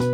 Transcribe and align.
Halo. 0.00 0.08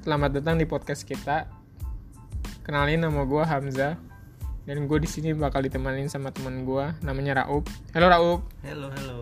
Selamat 0.00 0.40
datang 0.40 0.56
di 0.56 0.64
podcast 0.64 1.04
kita. 1.04 1.52
Kenalin 2.64 3.04
nama 3.04 3.28
gue 3.28 3.44
Hamzah 3.44 4.00
dan 4.64 4.88
gue 4.88 4.98
di 5.04 5.08
sini 5.12 5.36
bakal 5.36 5.60
ditemanin 5.68 6.08
sama 6.08 6.32
teman 6.32 6.64
gue 6.64 6.96
namanya 7.04 7.44
Raup. 7.44 7.68
Halo 7.92 8.08
Raup. 8.08 8.40
Halo, 8.64 8.88
halo. 8.88 9.20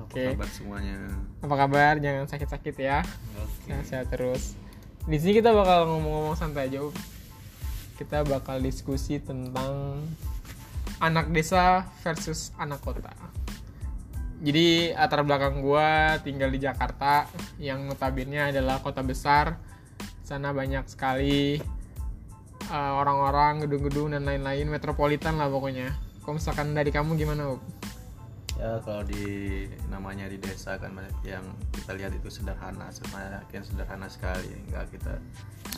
Apa 0.00 0.16
Oke. 0.16 0.32
kabar 0.32 0.48
semuanya? 0.48 0.96
Apa 1.44 1.54
kabar? 1.60 2.00
Jangan 2.00 2.24
sakit-sakit 2.24 2.74
ya. 2.80 3.04
Oke. 3.36 3.68
Sehat-sehat 3.68 4.08
terus. 4.08 4.56
Di 5.08 5.16
sini 5.16 5.40
kita 5.40 5.56
bakal 5.56 5.88
ngomong-ngomong 5.88 6.36
santai 6.36 6.68
aja. 6.68 6.84
Kita 7.96 8.28
bakal 8.28 8.60
diskusi 8.60 9.16
tentang 9.16 10.04
anak 11.00 11.32
desa 11.32 11.88
versus 12.04 12.52
anak 12.60 12.84
kota. 12.84 13.08
Jadi 14.44 14.92
latar 14.92 15.24
belakang 15.24 15.64
gua 15.64 16.20
tinggal 16.20 16.52
di 16.52 16.60
Jakarta 16.60 17.24
yang 17.56 17.88
notabene 17.88 18.52
adalah 18.52 18.84
kota 18.84 19.00
besar. 19.00 19.56
Sana 20.28 20.52
banyak 20.52 20.84
sekali 20.92 21.56
uh, 22.68 22.92
orang-orang, 23.00 23.64
gedung-gedung 23.64 24.12
dan 24.12 24.28
lain-lain 24.28 24.68
metropolitan 24.68 25.40
lah 25.40 25.48
pokoknya. 25.48 25.88
Kalau 26.20 26.36
misalkan 26.36 26.76
dari 26.76 26.92
kamu 26.92 27.16
gimana, 27.16 27.56
Up? 27.56 27.77
Ya 28.58 28.82
kalau 28.82 29.06
di 29.06 29.22
namanya 29.86 30.26
di 30.26 30.34
desa 30.42 30.74
kan 30.82 30.90
yang 31.22 31.46
kita 31.70 31.94
lihat 31.94 32.10
itu 32.10 32.26
sederhana, 32.26 32.90
semakin 32.90 33.62
sederhana 33.62 34.10
sekali. 34.10 34.50
Enggak 34.66 34.90
kita 34.90 35.14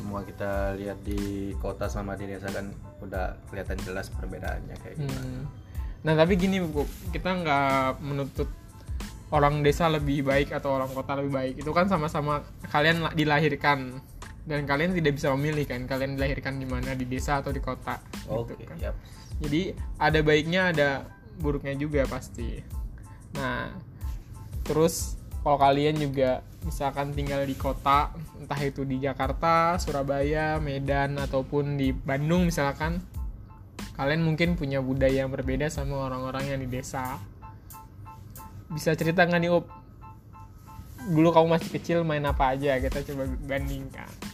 semua 0.01 0.25
kita 0.25 0.80
lihat 0.80 0.97
di 1.05 1.53
kota 1.61 1.93
sama 1.93 2.16
di 2.16 2.25
desa 2.25 2.48
kan 2.48 2.73
udah 3.05 3.37
kelihatan 3.53 3.77
jelas 3.84 4.09
perbedaannya 4.09 4.77
kayak 4.81 4.97
gimana. 4.97 5.20
Hmm. 5.20 5.45
Nah 6.09 6.14
tapi 6.17 6.41
gini 6.41 6.64
bu, 6.64 6.89
kita 7.12 7.28
nggak 7.45 8.00
menuntut 8.00 8.48
orang 9.28 9.61
desa 9.61 9.92
lebih 9.92 10.25
baik 10.25 10.48
atau 10.56 10.81
orang 10.81 10.89
kota 10.89 11.20
lebih 11.20 11.33
baik. 11.37 11.55
Itu 11.61 11.77
kan 11.77 11.84
sama-sama 11.92 12.41
kalian 12.72 13.05
la- 13.05 13.12
dilahirkan 13.12 14.00
dan 14.48 14.65
kalian 14.65 14.97
tidak 14.97 15.20
bisa 15.20 15.28
memilih 15.37 15.69
kan 15.69 15.84
kalian 15.84 16.17
dilahirkan 16.17 16.56
di 16.56 16.65
mana 16.65 16.97
di 16.97 17.05
desa 17.05 17.44
atau 17.44 17.53
di 17.53 17.61
kota. 17.61 18.00
Oke, 18.25 18.56
gitu 18.56 18.72
kan. 18.72 18.77
yap. 18.81 18.97
Jadi 19.41 19.77
ada 20.00 20.19
baiknya 20.25 20.72
ada 20.72 20.89
buruknya 21.41 21.74
juga 21.74 22.05
pasti. 22.06 22.60
Nah 23.34 23.72
terus 24.62 25.16
kalau 25.41 25.56
kalian 25.56 25.97
juga 25.97 26.44
misalkan 26.69 27.16
tinggal 27.16 27.42
di 27.48 27.56
kota 27.56 28.12
entah 28.36 28.60
itu 28.60 28.84
di 28.84 29.00
Jakarta, 29.00 29.80
Surabaya, 29.80 30.60
Medan 30.60 31.16
ataupun 31.16 31.80
di 31.80 31.97
Bandung 31.97 32.52
misalkan 32.52 33.00
kalian 33.97 34.20
mungkin 34.24 34.56
punya 34.56 34.84
budaya 34.84 35.24
yang 35.24 35.32
berbeda 35.32 35.72
sama 35.72 36.08
orang-orang 36.08 36.52
yang 36.52 36.60
di 36.60 36.69
desa. 36.69 37.16
Bisa 38.70 38.94
cerita 38.94 39.25
nggak 39.25 39.41
nih 39.41 39.50
Up? 39.50 39.66
Dulu 41.10 41.32
kamu 41.32 41.47
masih 41.56 41.70
kecil 41.72 41.98
main 42.04 42.22
apa 42.28 42.54
aja? 42.54 42.77
Kita 42.77 43.00
coba 43.12 43.25
bandingkan. 43.48 44.30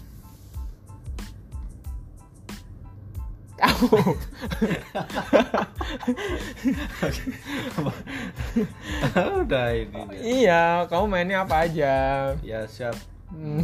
Kamu 9.14 9.40
udah 9.46 9.66
ini. 9.74 10.00
dia. 10.10 10.20
iya, 10.22 10.64
kamu 10.88 11.04
mainnya 11.06 11.42
apa 11.44 11.66
aja? 11.66 11.94
Ya 12.40 12.64
siap. 12.66 12.96
Hmm. 13.30 13.60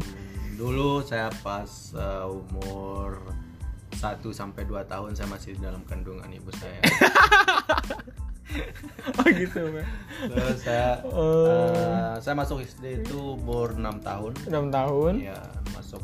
Dulu 0.58 1.02
saya 1.02 1.28
pas 1.42 1.66
uh, 1.92 2.30
umur 2.30 3.20
1 3.94 4.22
sampai 4.30 4.62
2 4.66 4.84
tahun 4.86 5.10
saya 5.14 5.28
masih 5.30 5.58
dalam 5.58 5.82
kandungan 5.84 6.28
ibu 6.30 6.50
saya. 6.56 6.80
Oh 9.18 9.26
gitu. 9.34 9.66
Terus 10.30 10.58
saya 10.62 11.02
Oh. 11.10 11.42
eh, 11.74 12.14
saya 12.22 12.38
masuk 12.38 12.62
SD 12.62 13.02
itu 13.02 13.34
umur 13.34 13.74
6 13.74 13.98
tahun. 13.98 14.30
6 14.46 14.70
tahun. 14.70 15.12
Ya, 15.26 15.40
masuk 15.74 15.98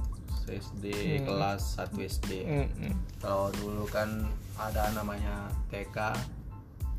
SD 0.50 0.84
kelas 1.22 1.78
1 1.78 1.94
SD. 1.96 2.30
Mm-mm. 2.44 2.92
Kalau 3.22 3.48
dulu 3.54 3.86
kan 3.86 4.26
ada 4.58 4.90
namanya 4.92 5.48
TK 5.70 6.14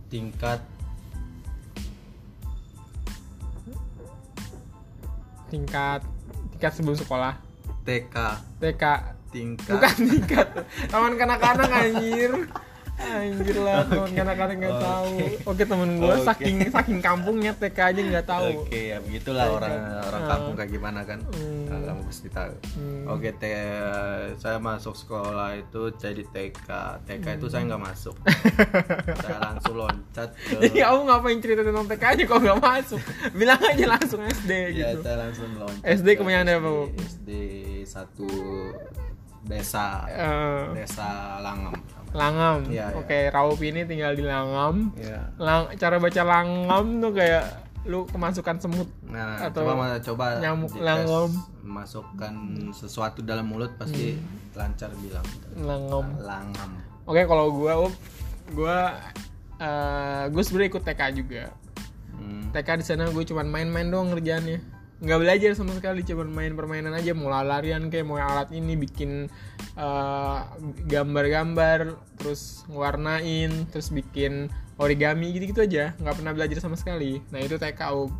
tingkat 0.07 0.59
Tingkat 5.51 5.99
tingkat 6.55 6.71
sebelum 6.71 6.95
sekolah. 6.95 7.35
TK 7.83 8.15
TK 8.63 8.83
tingkat 9.31 9.79
bukan 9.79 9.95
tingkat 10.11 10.47
taman 10.91 11.15
kanak-kanak 11.15 11.71
anjir 11.71 12.31
anjir 12.97 13.57
lah 13.57 13.81
taman 13.89 14.11
kanak-kanak 14.11 14.55
nggak 14.57 14.73
Oke. 14.73 14.83
tahu 14.83 15.09
oke 15.43 15.63
temen 15.63 15.89
gue 15.95 16.11
Oke. 16.11 16.21
saking 16.23 16.55
saking 16.67 16.99
kampungnya 16.99 17.51
TK 17.53 17.77
aja 17.81 18.01
nggak 18.03 18.25
tahu 18.25 18.47
Oke, 18.61 18.81
ya 18.87 18.97
begitulah 18.99 19.45
TK. 19.45 19.55
orang 19.55 19.73
orang 20.03 20.23
kampung 20.25 20.53
kayak 20.53 20.71
gimana 20.71 20.99
kan. 21.01 21.19
Hmm. 21.27 21.65
Nah, 21.65 21.79
kamu 21.81 22.01
pasti 22.03 22.27
tahu. 22.29 22.53
Hmm. 22.75 23.03
Oke, 23.07 23.29
te- 23.33 23.57
saya 24.35 24.57
masuk 24.57 24.93
sekolah 24.93 25.55
itu 25.55 25.81
jadi 25.95 26.23
TK. 26.25 26.69
TK 27.01 27.25
itu 27.33 27.47
saya 27.47 27.63
nggak 27.65 27.83
masuk. 27.83 28.15
saya 29.23 29.39
langsung 29.41 29.75
loncat 29.77 30.29
ke 30.35 30.53
jadi 30.61 30.77
kamu 30.85 30.99
ngapain 31.03 31.39
cerita 31.39 31.61
tentang 31.63 31.87
TK 31.87 32.03
aja 32.05 32.23
kok 32.23 32.39
nggak 32.39 32.59
masuk 32.59 33.01
bilang 33.31 33.61
aja 33.61 33.85
langsung 33.89 34.21
SD 34.21 34.51
Ya, 34.71 34.93
gitu 34.93 34.99
saya 35.01 35.17
langsung 35.19 35.49
loncat. 35.55 35.83
SD 35.83 36.07
ke 36.07 36.17
kemenyan 36.17 36.47
apa, 36.53 36.71
SD, 37.01 37.29
satu 37.83 38.27
desa 39.41 40.05
Eh, 40.07 40.63
desa 40.75 41.39
Langam. 42.11 42.67
Iya. 42.67 42.91
oke 42.93 43.29
Raup 43.29 43.59
ini 43.59 43.83
tinggal 43.83 44.11
di 44.13 44.21
Langam 44.21 44.91
Ya. 44.93 45.31
Lang 45.37 45.71
cara 45.75 45.95
baca 45.95 46.21
Langam 46.21 46.99
tuh 46.99 47.11
kayak 47.11 47.45
lu 47.81 48.05
kemasukan 48.05 48.55
semut 48.57 48.85
Nah, 49.03 49.41
Atau 49.41 49.65
coba 49.65 49.97
coba 49.97 50.25
nyamuk 50.37 50.69
langam. 50.77 51.33
masukkan 51.61 52.33
sesuatu 52.71 53.19
dalam 53.21 53.43
mulut 53.43 53.73
pasti 53.75 54.13
Hmm. 54.13 54.21
lancar 54.53 54.91
bilang. 54.97 55.25
Langam 55.57 56.05
Langam. 56.19 56.71
Oke, 57.03 57.25
kalau 57.25 57.49
gua 57.49 57.73
up, 57.81 57.93
gua 58.51 58.77
eh 59.57 60.23
gue 60.27 60.41
sebenarnya 60.41 60.69
ikut 60.69 60.83
TK 60.83 61.01
juga. 61.15 61.43
Hmm. 62.11 62.49
TK 62.51 62.69
di 62.75 62.85
sana 62.85 63.07
gue 63.07 63.23
cuman 63.23 63.45
main-main 63.45 63.87
doang 63.87 64.09
ngerjaannya. 64.09 64.80
Nggak 65.01 65.19
belajar 65.19 65.51
sama 65.57 65.73
sekali, 65.73 66.05
cuman 66.05 66.29
main 66.29 66.53
permainan 66.53 66.93
aja, 66.93 67.11
mau 67.11 67.27
larian 67.27 67.89
kayak 67.89 68.05
mau 68.05 68.21
alat 68.21 68.53
ini 68.53 68.77
bikin 68.77 69.25
eh, 69.73 70.39
gambar-gambar, 70.85 71.97
terus 72.15 72.61
ngewarnain, 72.69 73.65
terus 73.67 73.89
bikin 73.89 74.47
origami 74.77 75.33
gitu-gitu 75.33 75.65
aja. 75.65 75.97
Nggak 75.97 76.21
pernah 76.21 76.33
belajar 76.37 76.61
sama 76.61 76.77
sekali. 76.77 77.17
Nah 77.33 77.41
itu 77.41 77.57
TK 77.57 77.81
up. 77.89 78.13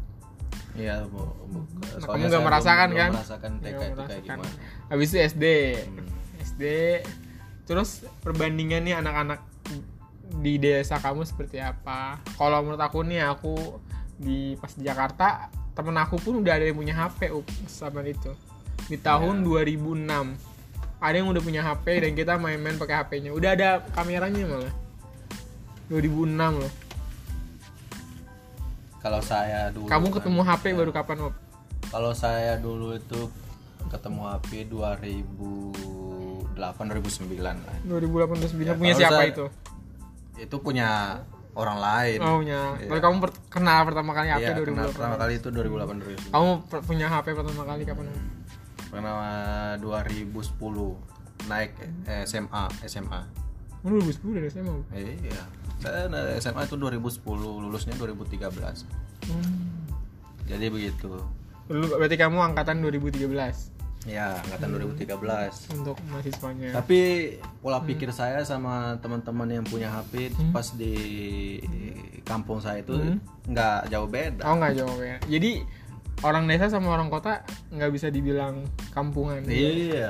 Iya, 0.73 1.03
bu, 1.05 1.21
bu- 1.45 1.67
Nah, 1.81 1.99
kamu 2.01 2.17
nggak 2.17 2.31
belum- 2.31 2.45
merasakan 2.47 2.87
belum 2.89 2.99
kan? 2.99 3.11
Merasakan 3.13 3.51
TK 3.59 3.81
itu 3.85 4.01
kayak 4.01 4.21
gimana? 4.23 4.51
Habis 4.89 5.07
itu 5.11 5.17
SD. 5.21 5.45
Hmm. 5.77 6.07
SD 6.41 6.63
terus 7.61 7.89
perbandingannya 8.19 8.97
anak-anak 8.97 9.39
di 10.41 10.57
desa 10.57 10.97
kamu 10.97 11.23
seperti 11.23 11.59
apa 11.59 12.19
kalau 12.35 12.59
menurut 12.59 12.81
aku 12.81 13.03
nih 13.03 13.23
aku 13.23 13.55
di 14.17 14.55
pas 14.57 14.73
di 14.73 14.83
Jakarta 14.83 15.47
temen 15.71 15.95
aku 15.95 16.19
pun 16.19 16.43
udah 16.43 16.53
ada 16.59 16.65
yang 16.67 16.77
punya 16.77 16.93
HP 16.93 17.31
up 17.31 17.47
sama 17.65 18.03
itu. 18.03 18.31
Di 18.87 18.99
tahun 18.99 19.43
2006 19.43 20.35
ada 21.01 21.15
yang 21.15 21.29
udah 21.31 21.41
punya 21.41 21.61
HP 21.63 21.85
dan 22.03 22.11
kita 22.13 22.37
main-main 22.37 22.77
pakai 22.77 22.95
HP-nya 23.01 23.31
udah 23.33 23.49
ada 23.55 23.69
kameranya 23.95 24.43
malah. 24.45 24.73
2006 25.89 26.61
loh. 26.61 26.71
Kalau 29.01 29.17
saya 29.17 29.73
dulu 29.73 29.89
kamu 29.89 30.07
kan, 30.07 30.15
ketemu 30.21 30.41
HP 30.45 30.63
baru 30.77 30.91
kapan 30.93 31.17
Op? 31.25 31.33
Kalau 31.89 32.13
saya 32.13 32.53
dulu 32.61 32.93
itu 32.93 33.27
ketemu 33.89 34.21
HP 34.29 34.69
2008 34.69 36.53
2009 36.53 37.41
lah. 37.41 37.77
2018 37.81 38.53
Ya, 38.61 38.77
punya 38.77 38.93
siapa 38.93 39.25
saya- 39.25 39.33
itu? 39.33 39.45
Itu 40.37 40.55
punya 40.61 41.17
orang 41.51 41.77
lain. 41.77 42.19
Oh 42.23 42.39
punya. 42.39 42.79
Iya. 42.79 42.87
Tapi 42.87 42.99
kamu 42.99 43.15
per- 43.19 43.39
kenal 43.51 43.79
pertama 43.83 44.11
kali 44.15 44.27
HP 44.29 44.41
Iya, 44.41 44.51
2008. 44.55 44.65
kenal 44.71 44.87
pertama 44.95 45.15
kali 45.19 45.33
itu 45.35 45.47
2008 45.51 45.95
2009. 45.99 46.31
Kamu 46.31 46.49
punya 46.87 47.07
HP 47.07 47.27
pertama 47.35 47.61
kali 47.67 47.81
kapan? 47.83 48.05
Pertama 48.87 49.11
2010 49.79 50.95
naik 51.47 51.71
eh, 52.07 52.23
SMA 52.23 52.63
SMA. 52.85 53.21
Oh, 53.81 53.89
2010 53.89 54.37
dari 54.37 54.47
SMA. 54.47 54.75
Iya. 54.93 55.43
Saya 55.81 56.05
dari 56.05 56.37
SMA 56.37 56.61
itu 56.63 56.77
2010, 56.77 57.17
lulusnya 57.57 57.97
2013. 57.97 58.85
Hmm. 59.25 59.89
Jadi 60.45 60.65
begitu. 60.69 61.09
Dulu 61.65 61.85
berarti 61.97 62.17
kamu 62.19 62.37
angkatan 62.53 62.83
2013 62.83 63.80
Ya, 64.01 64.33
angkatan 64.41 64.81
2013. 64.97 65.69
untuk 65.71 65.93
mahasiswanya. 66.09 66.73
Tapi 66.73 66.99
pola 67.61 67.77
Hmm. 67.77 67.85
pikir 67.85 68.09
saya 68.09 68.41
sama 68.41 68.97
teman-teman 68.97 69.45
yang 69.51 69.65
punya 69.65 69.93
HP 69.93 70.33
pas 70.49 70.73
di 70.73 70.95
kampung 72.23 72.57
saya 72.57 72.81
itu 72.81 72.97
nggak 73.45 73.89
jauh 73.89 74.09
beda. 74.09 74.41
Oh 74.43 74.57
nggak 74.57 74.73
jauh 74.73 74.99
ya. 75.01 75.17
Jadi 75.29 75.61
orang 76.21 76.45
desa 76.45 76.65
sama 76.65 76.89
orang 76.89 77.09
kota 77.09 77.45
nggak 77.69 77.91
bisa 77.93 78.09
dibilang 78.09 78.65
kampungan. 78.89 79.45
Iya, 79.45 80.09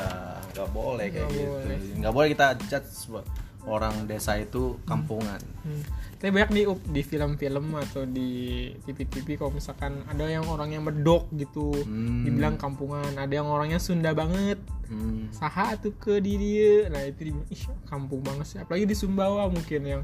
nggak 0.51 0.69
boleh 0.71 1.07
kayak 1.07 1.27
Nggak 1.27 1.35
gitu 1.35 1.99
nggak 1.99 2.13
boleh 2.13 2.27
kita 2.31 2.47
judge 2.67 2.89
orang 3.69 4.09
desa 4.09 4.37
itu 4.37 4.77
kampungan 4.85 5.41
Hmm. 5.61 5.85
Tapi 6.17 6.29
banyak 6.33 6.65
Up, 6.69 6.81
di 6.89 7.01
film-film 7.05 7.77
atau 7.77 8.05
di 8.05 8.69
TV-TV 8.81 9.37
kalau 9.37 9.53
misalkan 9.53 10.01
ada 10.09 10.25
yang 10.25 10.45
orangnya 10.49 10.81
medok 10.81 11.29
gitu, 11.33 11.69
Hmm. 11.85 12.25
dibilang 12.25 12.57
kampungan, 12.57 13.13
ada 13.13 13.29
yang 13.29 13.45
orangnya 13.45 13.77
Sunda 13.77 14.13
banget, 14.17 14.57
Hmm. 14.89 15.29
saha 15.29 15.77
tuh 15.77 15.93
ke 16.01 16.17
di 16.17 16.37
dia, 16.41 16.89
nah 16.89 17.01
itu 17.05 17.29
dibilang 17.29 17.45
ih 17.53 17.61
kampung 17.85 18.25
banget 18.25 18.45
sih, 18.49 18.57
apalagi 18.57 18.89
di 18.89 18.97
Sumbawa 18.97 19.49
mungkin 19.53 19.81
yang 19.85 20.01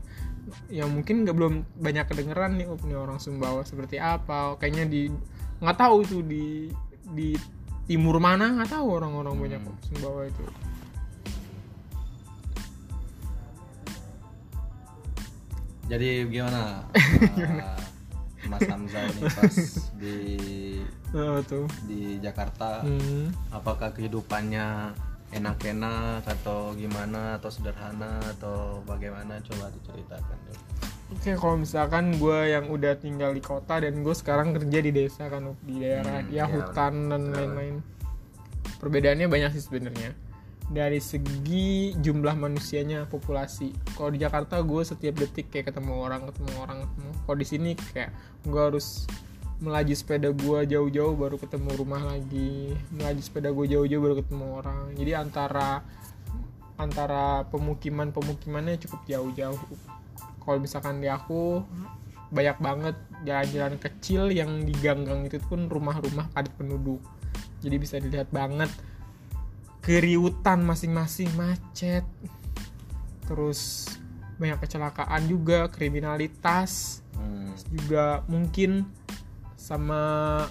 yang 0.70 0.90
mungkin 0.94 1.26
nggak 1.26 1.36
belum 1.36 1.54
banyak 1.82 2.06
kedengeran 2.06 2.62
nih 2.62 2.70
Up, 2.70 2.82
nih 2.86 2.98
orang 2.98 3.18
Sumbawa 3.18 3.66
seperti 3.66 3.98
apa, 3.98 4.58
kayaknya 4.62 4.86
di 4.86 5.10
nggak 5.58 5.78
tahu 5.78 6.06
itu 6.06 6.22
di 6.22 6.70
di 7.18 7.34
timur 7.90 8.22
mana 8.22 8.58
nggak 8.58 8.78
tahu 8.78 8.88
orang-orang 8.94 9.34
banyak 9.38 9.62
Up, 9.66 9.78
Sumbawa 9.86 10.30
itu. 10.30 10.46
Jadi 15.88 16.28
gimana 16.28 16.84
Ah, 16.94 17.80
Mas 18.48 18.64
Hamzah 18.64 19.04
ini 19.10 19.22
pas 19.30 19.56
di 19.98 20.18
Oh, 21.10 21.40
tuh. 21.42 21.66
di 21.84 22.20
Jakarta 22.20 22.84
Hmm. 22.84 23.32
apakah 23.50 23.92
kehidupannya 23.92 24.92
enak-enak 25.30 26.24
atau 26.24 26.72
gimana 26.74 27.36
atau 27.36 27.48
sederhana 27.48 28.20
atau 28.30 28.80
bagaimana 28.84 29.40
coba 29.42 29.68
diceritakan 29.72 30.38
deh. 30.46 30.60
Oke, 31.08 31.32
kalau 31.34 31.56
misalkan 31.56 32.16
gue 32.16 32.40
yang 32.50 32.68
udah 32.68 32.96
tinggal 32.96 33.32
di 33.32 33.40
kota 33.40 33.80
dan 33.80 34.00
gue 34.00 34.12
sekarang 34.12 34.52
kerja 34.52 34.80
di 34.80 34.92
desa 34.92 35.28
kan 35.28 35.56
di 35.62 35.80
daerah 35.80 36.20
Hmm, 36.20 36.28
ya 36.28 36.44
iya, 36.44 36.46
hutan 36.46 36.94
dan 37.08 37.22
lain-lain. 37.30 37.76
Perbedaannya 38.78 39.28
banyak 39.28 39.52
sih 39.56 39.64
sebenarnya. 39.64 40.12
Dari 40.68 41.00
segi 41.00 41.96
jumlah 41.96 42.36
manusianya, 42.36 43.08
populasi. 43.08 43.72
Kalau 43.96 44.12
di 44.12 44.20
Jakarta 44.20 44.60
gue 44.60 44.84
setiap 44.84 45.16
detik 45.16 45.48
kayak 45.48 45.72
ketemu 45.72 45.94
orang, 46.04 46.28
ketemu 46.28 46.52
orang, 46.60 46.78
ketemu. 46.84 47.10
Kalau 47.24 47.38
di 47.40 47.48
sini 47.48 47.72
kayak 47.96 48.12
gue 48.44 48.62
harus 48.62 49.08
melaju 49.58 49.94
sepeda 49.96 50.30
gue 50.36 50.60
jauh-jauh 50.70 51.16
baru 51.18 51.40
ketemu 51.40 51.70
rumah 51.80 52.04
lagi, 52.04 52.76
melaju 52.94 53.22
sepeda 53.24 53.50
gue 53.50 53.66
jauh-jauh 53.74 54.04
baru 54.04 54.16
ketemu 54.22 54.46
orang. 54.60 54.84
Jadi 54.94 55.12
antara 55.16 55.82
antara 56.78 57.42
pemukiman 57.50 58.14
pemukimannya 58.14 58.78
cukup 58.78 59.02
jauh-jauh 59.10 59.58
kalau 60.46 60.58
misalkan 60.62 61.02
di 61.02 61.10
aku 61.10 61.66
banyak 62.30 62.58
banget 62.62 62.96
jalan-jalan 63.26 63.76
kecil 63.82 64.30
yang 64.30 64.62
di 64.62 64.72
gang-gang 64.78 65.26
itu 65.26 65.42
pun 65.50 65.66
rumah-rumah 65.66 66.30
padat 66.32 66.54
penduduk 66.54 67.02
jadi 67.66 67.76
bisa 67.82 67.98
dilihat 67.98 68.30
banget 68.30 68.70
keriutan 69.88 70.68
masing-masing 70.68 71.32
macet. 71.40 72.04
Terus 73.24 73.88
banyak 74.36 74.60
kecelakaan 74.60 75.24
juga 75.32 75.72
kriminalitas. 75.72 77.02
Hmm. 77.18 77.50
juga 77.74 78.22
mungkin 78.30 78.86
sama 79.58 80.46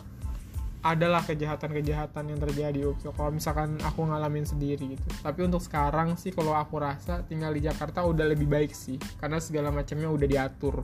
adalah 0.82 1.22
kejahatan-kejahatan 1.22 2.34
yang 2.34 2.40
terjadi. 2.42 2.80
Ups. 2.90 3.06
kalau 3.14 3.30
misalkan 3.30 3.78
aku 3.84 4.08
ngalamin 4.08 4.48
sendiri 4.48 4.98
gitu. 4.98 5.06
Tapi 5.22 5.46
untuk 5.46 5.60
sekarang 5.62 6.18
sih 6.18 6.34
kalau 6.34 6.56
aku 6.56 6.80
rasa 6.82 7.22
tinggal 7.28 7.54
di 7.54 7.62
Jakarta 7.62 8.02
udah 8.02 8.26
lebih 8.26 8.48
baik 8.48 8.72
sih. 8.74 8.98
Karena 9.20 9.38
segala 9.38 9.68
macamnya 9.70 10.10
udah 10.10 10.26
diatur. 10.26 10.82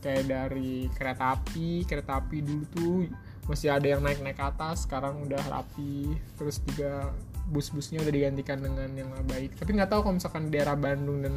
Kayak 0.00 0.24
dari 0.30 0.88
kereta 0.96 1.36
api 1.36 1.84
kereta 1.84 2.22
api 2.24 2.40
dulu 2.40 2.64
tuh 2.72 2.98
masih 3.44 3.68
ada 3.68 3.84
yang 3.84 4.00
naik-naik 4.00 4.40
atas 4.40 4.88
sekarang 4.88 5.20
udah 5.24 5.42
rapi. 5.52 6.16
Terus 6.40 6.64
juga 6.64 7.12
bus-busnya 7.48 8.02
udah 8.02 8.12
digantikan 8.12 8.60
dengan 8.60 8.88
yang 8.92 9.08
lebih 9.10 9.26
baik 9.26 9.50
tapi 9.56 9.70
nggak 9.72 9.90
tahu 9.90 10.00
kalau 10.04 10.14
misalkan 10.16 10.42
di 10.46 10.50
daerah 10.54 10.76
Bandung 10.76 11.18
dan 11.24 11.34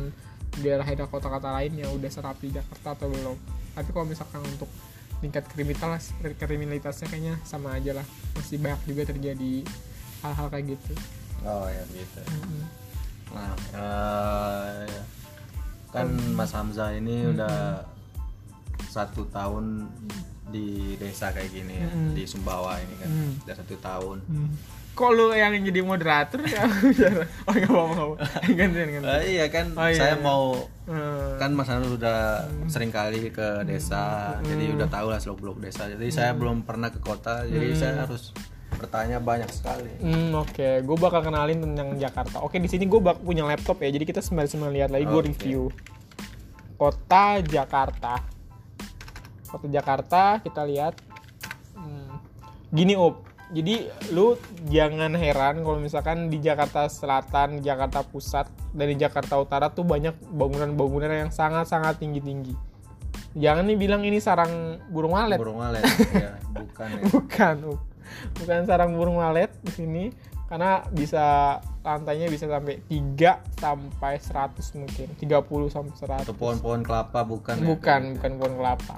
daerah 0.59 0.85
daerah 0.85 1.09
kota-kota 1.09 1.49
lain 1.55 1.73
yang 1.79 1.89
udah 1.93 2.11
serapi 2.11 2.51
Jakarta 2.51 2.93
atau 2.93 3.07
belum 3.09 3.37
tapi 3.73 3.89
kalau 3.89 4.05
misalkan 4.05 4.41
untuk 4.45 4.69
tingkat 5.17 5.47
kriminalitas 5.47 6.11
kriminalitasnya 6.19 7.07
kayaknya 7.07 7.35
sama 7.47 7.79
aja 7.79 7.95
lah 7.95 8.05
masih 8.35 8.59
banyak 8.59 8.81
juga 8.85 9.03
terjadi 9.07 9.63
hal-hal 10.21 10.47
kayak 10.51 10.77
gitu 10.77 10.93
Oh 11.43 11.67
ya 11.67 11.83
gitu. 11.91 12.23
Mm-mm. 12.23 12.63
Nah, 13.35 13.51
eh, 13.75 14.87
kan 15.91 16.07
Mas 16.31 16.55
Hamzah 16.55 16.95
ini 16.95 17.27
udah 17.27 17.83
satu 18.87 19.27
tahun 19.27 19.91
di 20.47 20.95
desa 20.95 21.35
kayak 21.35 21.51
gini 21.51 21.83
ya, 21.83 21.89
Mm. 21.91 22.13
di 22.15 22.23
Sumbawa 22.23 22.79
ini 22.79 22.95
kan, 22.95 23.09
Mm. 23.11 23.31
udah 23.43 23.55
satu 23.59 23.75
tahun. 23.75 24.17
Hmm. 24.23 24.55
Kok 24.93 25.09
lu 25.09 25.33
yang 25.33 25.57
jadi 25.57 25.81
moderator 25.81 26.37
ya? 26.45 26.69
oh 27.49 27.53
nggak 27.53 27.65
apa-apa. 27.65 28.15
Gantian 28.45 28.87
gantian. 28.93 29.09
Eh, 29.19 29.21
iya 29.33 29.45
kan, 29.49 29.73
Oh, 29.73 29.89
iya, 29.89 29.97
saya 29.97 30.15
iya. 30.15 30.21
mau 30.21 30.69
Hmm. 30.83 31.39
kan 31.39 31.55
Mas 31.55 31.71
Hamzah 31.71 31.95
udah 31.95 32.19
sering 32.67 32.91
kali 32.91 33.31
ke 33.31 33.63
desa, 33.63 34.35
jadi 34.43 34.75
udah 34.75 34.91
tahu 34.91 35.07
lah 35.07 35.17
seluk-beluk 35.17 35.63
desa. 35.63 35.87
Jadi 35.87 36.11
saya 36.11 36.35
belum 36.35 36.67
pernah 36.67 36.91
ke 36.91 36.99
kota, 36.99 37.47
jadi 37.47 37.71
saya 37.71 38.03
harus 38.03 38.35
bertanya 38.75 39.17
banyak 39.17 39.47
sekali. 39.47 39.87
Hmm, 39.97 40.35
oke. 40.35 40.83
Gue 40.83 40.97
bakal 40.99 41.23
kenalin 41.23 41.63
tentang 41.63 41.95
Jakarta. 41.95 42.43
Oke, 42.43 42.59
di 42.59 42.67
sini 42.67 42.83
gue 42.83 42.99
bak 42.99 43.23
punya 43.23 43.47
laptop 43.47 43.79
ya. 43.79 43.89
Jadi 43.89 44.03
kita 44.03 44.19
sembari-sembari 44.19 44.75
lihat 44.75 44.91
lagi. 44.91 45.07
Gue 45.07 45.21
Oke. 45.21 45.29
review 45.31 45.61
kota 46.75 47.39
Jakarta. 47.39 48.19
Kota 49.47 49.65
Jakarta 49.71 50.21
kita 50.43 50.67
lihat. 50.67 50.99
Hmm. 51.73 52.19
Gini 52.69 52.93
op. 52.93 53.23
Jadi 53.53 53.85
lu 54.17 54.33
jangan 54.65 55.13
heran 55.13 55.61
kalau 55.61 55.77
misalkan 55.77 56.27
di 56.27 56.41
Jakarta 56.41 56.89
Selatan, 56.89 57.61
Jakarta 57.61 58.01
Pusat, 58.01 58.49
dan 58.73 58.85
di 58.89 58.97
Jakarta 58.97 59.37
Utara 59.37 59.69
tuh 59.69 59.85
banyak 59.85 60.17
bangunan-bangunan 60.33 61.29
yang 61.29 61.31
sangat-sangat 61.31 62.01
tinggi-tinggi. 62.01 62.57
Jangan 63.37 63.65
nih 63.69 63.77
bilang 63.77 64.01
ini 64.01 64.17
sarang 64.17 64.81
burung 64.89 65.13
walet. 65.13 65.37
Burung 65.37 65.61
walet 65.61 65.85
ya, 66.17 66.33
bukan 66.49 66.87
ya. 66.89 67.01
bukan 67.13 67.55
Bu. 67.61 67.75
bukan 68.41 68.59
sarang 68.65 68.91
burung 68.93 69.17
walet 69.21 69.49
di 69.63 69.71
sini 69.73 70.03
karena 70.53 70.85
bisa 70.93 71.57
lantainya 71.81 72.29
bisa 72.29 72.45
sampai 72.45 72.77
3 72.85 73.57
sampai 73.57 74.13
100 74.21 74.79
mungkin 74.85 75.07
30 75.17 75.73
sampai 75.73 75.93
100 75.97 76.29
Atau 76.29 76.37
pohon-pohon 76.37 76.85
kelapa 76.85 77.25
bukan 77.25 77.57
ya? 77.57 77.65
bukan 77.73 78.01
bukan 78.21 78.31
pohon 78.37 78.53
kelapa 78.61 78.95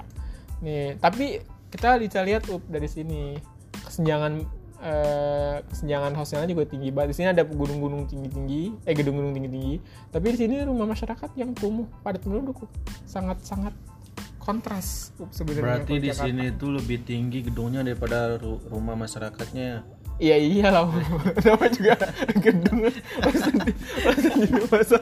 nih 0.60 1.00
tapi 1.00 1.40
kita 1.72 1.96
bisa 1.96 2.20
lihat 2.20 2.44
up 2.52 2.60
dari 2.68 2.84
sini 2.92 3.40
kesenjangan 3.86 4.42
eh, 4.82 5.56
kesenjangan 5.70 6.12
sosialnya 6.18 6.50
juga 6.52 6.66
tinggi 6.66 6.90
banget 6.90 7.14
di 7.14 7.16
sini 7.22 7.28
ada 7.32 7.46
gunung-gunung 7.46 8.10
tinggi-tinggi 8.10 8.82
eh 8.84 8.92
gedung-gedung 8.92 9.32
tinggi-tinggi 9.32 9.74
tapi 10.10 10.26
di 10.34 10.38
sini 10.42 10.66
rumah 10.66 10.90
masyarakat 10.90 11.30
yang 11.38 11.54
kumuh 11.54 11.86
padat 12.02 12.20
penduduk 12.20 12.66
sangat-sangat 13.06 13.72
kontras 14.36 15.10
sebenarnya 15.34 15.82
Berarti 15.82 15.94
di 15.98 16.08
Jakarta. 16.14 16.22
sini 16.30 16.44
tuh 16.54 16.70
lebih 16.78 17.02
tinggi 17.02 17.42
gedungnya 17.42 17.82
daripada 17.82 18.38
ru- 18.38 18.62
rumah 18.70 18.94
masyarakatnya. 18.94 19.82
Iya 20.16 20.36
iyalah, 20.40 20.88
nama 21.44 21.66
juga 21.68 21.92
gedung 22.40 22.88
di, 22.88 22.94
jadi 24.16 24.48
masa. 24.64 24.96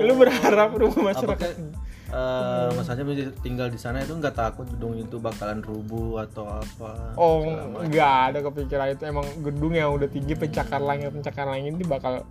Lu 0.00 0.14
berharap 0.16 0.72
rumah 0.72 1.12
masyarakat 1.12 1.50
Apakah 1.52 1.83
eh 2.14 2.68
Mas 2.78 2.86
Hajam 2.86 3.10
tinggal 3.42 3.66
di 3.66 3.78
sana 3.78 4.06
itu 4.06 4.14
nggak 4.14 4.38
takut 4.38 4.62
gedung 4.70 4.94
itu 4.94 5.18
bakalan 5.18 5.58
rubuh 5.66 6.22
atau 6.22 6.46
apa? 6.46 7.18
Oh 7.18 7.42
nggak 7.82 8.14
ada 8.30 8.38
kepikiran 8.38 8.94
itu 8.94 9.02
emang 9.10 9.26
gedung 9.42 9.74
yang 9.74 9.90
udah 9.90 10.06
tinggi 10.06 10.38
pencakar 10.38 10.78
langit 10.78 11.10
pencakar 11.10 11.50
langit 11.50 11.74
ini 11.74 11.82
bakal 11.82 12.22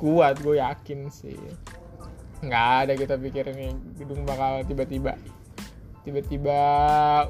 kuat 0.00 0.40
gue 0.40 0.56
yakin 0.56 1.12
sih 1.12 1.36
nggak 2.40 2.66
ada 2.84 2.92
kita 2.96 3.16
pikirin 3.16 3.56
nih 3.56 3.72
gedung 3.96 4.24
bakal 4.28 4.60
tiba-tiba 4.64 5.16
tiba-tiba 6.04 6.60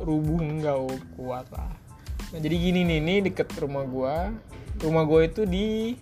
rubuh 0.03 0.43
enggak 0.43 0.79
oh, 0.79 0.99
kuat 1.15 1.47
lah 1.55 1.71
nah 2.35 2.39
jadi 2.43 2.55
gini 2.59 2.83
nih 2.83 2.99
ini 2.99 3.15
deket 3.31 3.55
rumah 3.63 3.87
gua 3.87 4.35
rumah 4.83 5.07
gua 5.07 5.31
itu 5.31 5.47
di 5.47 5.95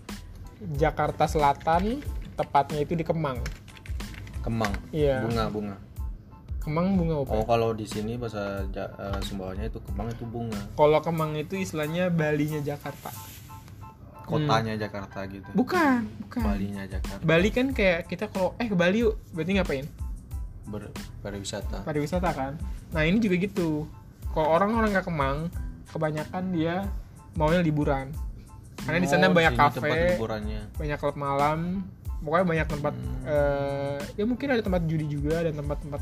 Jakarta 0.80 1.28
Selatan 1.28 2.00
tepatnya 2.32 2.80
itu 2.80 2.96
di 2.96 3.04
Kemang 3.04 3.44
Kemang. 4.44 4.72
Iya. 4.92 5.24
Bunga 5.24 5.44
bunga. 5.48 5.76
Kemang 6.64 6.96
bunga 6.96 7.20
apa? 7.20 7.30
Oh 7.30 7.44
kalau 7.44 7.70
di 7.70 7.84
sini 7.84 8.16
bahasa 8.16 8.64
Ja- 8.72 8.88
eh, 8.90 9.20
Sumbawanya 9.20 9.68
itu 9.68 9.78
kemang 9.84 10.08
itu 10.08 10.24
bunga. 10.24 10.56
Kalau 10.72 10.98
Kemang 10.98 11.36
itu 11.36 11.54
istilahnya 11.54 12.08
Balinya 12.08 12.58
Jakarta. 12.58 13.12
Kotanya 14.24 14.72
Jakarta 14.74 15.28
gitu. 15.28 15.44
Bukan, 15.52 16.08
bukan. 16.24 16.40
Balinya 16.40 16.88
Jakarta. 16.88 17.20
Bali 17.20 17.52
kan 17.52 17.76
kayak 17.76 18.08
kita 18.08 18.32
kalau 18.32 18.56
eh 18.56 18.64
ke 18.64 18.72
Bali 18.72 19.04
yuk, 19.04 19.20
berarti 19.36 19.52
ngapain? 19.52 19.86
Ber 20.64 20.88
pariwisata. 21.20 21.84
Pariwisata 21.84 22.32
kan. 22.32 22.56
Nah 22.90 23.04
ini 23.04 23.20
juga 23.20 23.36
gitu. 23.36 23.84
Kalau 24.32 24.48
orang-orang 24.48 24.96
nggak 24.96 25.04
Kemang, 25.04 25.52
kebanyakan 25.92 26.44
dia 26.50 26.88
maunya 27.36 27.60
liburan. 27.60 28.08
Karena 28.80 28.96
di 28.96 29.06
sana 29.06 29.28
Oh, 29.28 29.36
banyak 29.36 29.54
kafe, 29.54 30.16
liburannya. 30.16 30.72
banyak 30.74 30.96
klub 30.96 31.16
malam, 31.16 31.84
pokoknya 32.20 32.46
banyak 32.48 32.66
tempat. 32.72 32.94
eh, 33.24 33.96
ya 34.16 34.24
mungkin 34.24 34.48
ada 34.50 34.60
tempat 34.60 34.82
judi 34.84 35.04
juga 35.06 35.44
dan 35.44 35.52
tempat-tempat. 35.54 36.00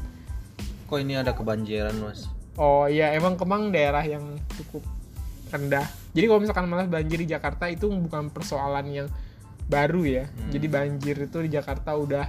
Kok 0.92 1.00
ini 1.00 1.16
ada 1.16 1.32
kebanjiran 1.32 1.96
mas? 2.04 2.28
Oh 2.61 2.84
iya, 2.84 3.16
emang 3.16 3.40
Kemang 3.40 3.72
daerah 3.72 4.04
yang 4.04 4.37
cukup 4.61 4.84
rendah. 5.49 5.88
Jadi 6.12 6.25
kalau 6.28 6.40
misalkan 6.44 6.68
malah 6.68 6.84
banjir 6.84 7.16
di 7.16 7.32
Jakarta 7.32 7.64
itu 7.72 7.88
bukan 7.88 8.28
persoalan 8.28 8.84
yang 8.92 9.08
baru 9.72 10.04
ya. 10.04 10.25
Hmm. 10.28 10.52
Jadi 10.52 10.66
banjir 10.68 11.16
itu 11.16 11.38
di 11.49 11.49
Jakarta 11.49 11.96
udah 11.96 12.28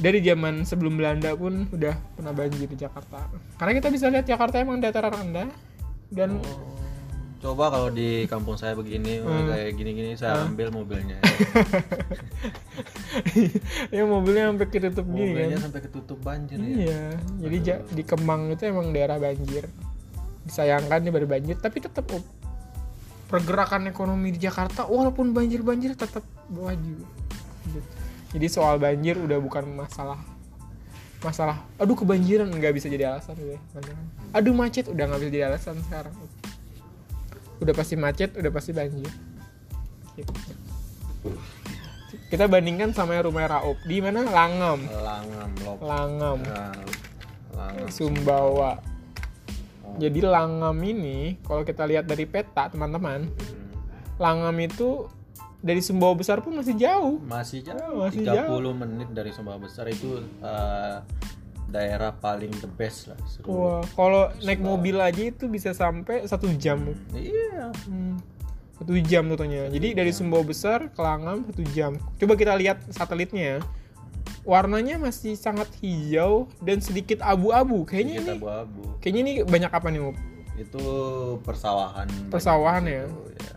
dari 0.00 0.24
zaman 0.24 0.64
sebelum 0.64 0.96
Belanda 0.96 1.36
pun 1.36 1.68
udah 1.68 1.92
pernah 2.16 2.32
banjir 2.32 2.64
di 2.64 2.80
Jakarta. 2.80 3.28
Karena 3.60 3.72
kita 3.76 3.88
bisa 3.92 4.08
lihat 4.08 4.24
Jakarta 4.24 4.56
emang 4.56 4.80
dataran 4.80 5.12
rendah 5.12 5.52
dan 6.08 6.40
Coba 7.40 7.72
kalau 7.72 7.88
di 7.88 8.28
kampung 8.28 8.54
saya 8.54 8.76
begini 8.76 9.18
Hmm. 9.18 9.48
kayak 9.48 9.72
gini-gini 9.72 10.12
saya 10.12 10.44
ambil 10.44 10.68
mobilnya. 10.68 11.16
ya 13.94 14.04
mobilnya 14.04 14.52
sampai 14.52 14.68
ketutup 14.68 15.06
gini 15.08 15.16
kan. 15.16 15.28
mobilnya 15.32 15.58
sampai 15.58 15.80
ketutup 15.80 16.18
banjir 16.20 16.58
ya. 16.60 16.68
Iya, 16.68 17.02
jadi 17.40 17.56
ja- 17.64 17.84
di 17.88 18.02
Kemang 18.04 18.52
itu 18.52 18.62
emang 18.68 18.92
daerah 18.92 19.16
banjir. 19.16 19.64
Disayangkan 20.44 21.00
nih 21.00 21.10
baru 21.10 21.26
banjir, 21.26 21.56
tapi 21.56 21.80
tetap 21.80 22.04
oh, 22.12 22.22
pergerakan 23.26 23.88
ekonomi 23.88 24.36
di 24.36 24.40
Jakarta 24.40 24.84
walaupun 24.84 25.32
banjir-banjir 25.32 25.96
tetap 25.96 26.22
maju. 26.46 26.96
Jadi 28.30 28.46
soal 28.46 28.76
banjir 28.76 29.16
udah 29.16 29.40
bukan 29.40 29.64
masalah 29.66 30.20
masalah 31.20 31.60
aduh 31.76 31.92
kebanjiran 31.92 32.48
nggak 32.48 32.72
bisa 32.72 32.88
jadi 32.88 33.12
alasan 33.12 33.36
udah 33.36 33.60
aduh 34.32 34.56
macet 34.56 34.88
udah 34.88 35.04
nggak 35.04 35.20
bisa 35.20 35.28
jadi 35.28 35.44
alasan 35.52 35.76
sekarang 35.84 36.16
udah 37.60 37.74
pasti 37.74 37.94
macet 37.94 38.32
udah 38.34 38.50
pasti 38.50 38.72
banjir 38.72 39.08
Gitu. 40.10 40.32
kita 42.28 42.44
bandingkan 42.44 42.90
sama 42.90 43.14
yang 43.14 43.26
rumah 43.26 43.46
Raup 43.46 43.78
di 43.84 44.00
mana 44.00 44.24
Langam 44.24 44.84
Langam, 44.86 45.50
lop. 45.62 45.78
Langam 45.80 46.38
Nah, 46.40 46.74
Langam. 47.50 47.88
Sumbawa. 47.88 48.78
Oh. 49.84 49.96
Jadi 49.96 50.20
Langam 50.20 50.76
ini 50.80 51.36
kalau 51.42 51.60
kita 51.60 51.84
lihat 51.84 52.06
dari 52.06 52.24
peta 52.24 52.66
teman-teman, 52.66 53.26
Hmm. 53.26 53.68
Langam 54.16 54.56
itu 54.58 55.10
dari 55.58 55.80
Sumbawa 55.80 56.14
besar 56.14 56.40
pun 56.40 56.56
masih 56.56 56.72
jauh. 56.72 57.20
Masih 57.20 57.60
jauh. 57.60 58.00
Oh, 58.00 58.08
masih 58.08 58.24
30 58.24 58.72
menit 58.72 59.08
dari 59.10 59.28
Sumbawa 59.28 59.60
Besar 59.60 59.88
itu 59.88 60.24
eh, 60.40 60.96
daerah 61.70 62.10
paling 62.12 62.50
the 62.58 62.68
best 62.68 63.06
lah. 63.06 63.18
seluruh. 63.24 63.48
Wah, 63.48 63.82
kalau 63.94 64.22
naik 64.40 64.58
mobil 64.58 64.98
aja 64.98 65.22
itu 65.24 65.46
bisa 65.46 65.70
sampai 65.70 66.26
satu 66.26 66.50
jam. 66.54 66.82
Iya. 67.10 67.70
Hmm, 67.86 68.18
Satu 68.74 68.96
jam 68.98 69.28
tentunya. 69.28 69.68
Jadi 69.68 69.92
dari 69.92 70.08
Sumbawa 70.08 70.40
besar 70.40 70.88
ke 70.88 70.98
Langam 70.98 71.44
satu 71.46 71.62
jam. 71.70 71.94
Coba 72.16 72.32
kita 72.34 72.56
lihat 72.56 72.80
satelitnya. 72.88 73.44
ya. 73.44 73.58
Warnanya 74.40 74.96
masih 74.96 75.36
sangat 75.36 75.68
hijau 75.78 76.48
dan 76.58 76.80
sedikit 76.80 77.20
abu-abu. 77.20 77.84
Kayaknya 77.84 78.16
Sedikit 78.18 78.32
ini, 78.32 78.38
abu-abu. 78.40 78.82
kayaknya 78.98 79.20
ini 79.20 79.32
banyak 79.44 79.68
apa 79.68 79.86
nih? 79.92 80.00
Itu 80.56 80.84
persawahan. 81.44 82.08
Persawahan 82.32 82.84
ya? 82.84 83.04
di 83.04 83.12
situ, 83.12 83.24
ya. 83.36 83.54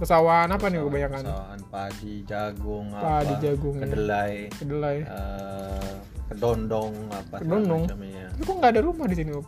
Pesawahan 0.00 0.48
apa 0.48 0.64
nih 0.72 0.80
kebanyakan? 0.80 1.20
Persawahan 1.28 1.60
padi, 1.68 2.14
jagung, 2.24 2.86
Padi, 2.88 3.32
apa, 3.36 3.42
jagung, 3.44 3.74
ya. 3.76 3.82
kedelai, 3.84 4.34
Kedelai. 4.48 4.96
eh, 5.04 5.94
kedondong, 6.32 6.92
apa 7.12 7.36
Kedondong? 7.44 7.82
Tapi 7.84 8.40
kok 8.40 8.54
nggak 8.56 8.72
ada 8.72 8.80
rumah 8.80 9.04
di 9.04 9.16
sini, 9.20 9.30
Up? 9.36 9.44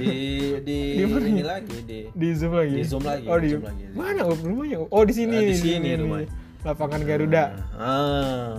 Di 0.00 0.16
di, 0.64 0.78
Di 0.98 1.04
mana 1.04 1.26
ini 1.28 1.44
lagi 1.44 1.76
di 1.84 2.08
Di 2.16 2.28
zoom 2.32 2.56
lagi. 2.56 2.80
Di 2.80 2.84
zoom 2.88 3.04
lagi, 3.04 3.26
Oh, 3.28 3.36
di 3.36 3.48
zoom 3.52 3.68
lagi. 3.68 3.84
Mana 3.92 4.24
Up, 4.24 4.40
rumahnya? 4.40 4.78
Oh, 4.88 5.04
di 5.04 5.12
sini. 5.12 5.36
Ah, 5.36 5.44
di 5.44 5.56
sini 5.60 5.88
rumahnya. 6.00 6.28
Lapangan 6.64 7.00
Garuda. 7.04 7.44
Ah. 7.76 8.56